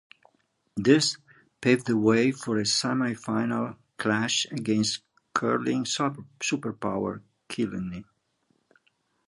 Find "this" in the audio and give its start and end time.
0.75-1.17